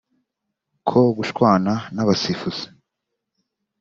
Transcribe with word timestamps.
ko 0.87 0.99
gushwana 1.17 1.73
n’abasifuzi 1.95 2.65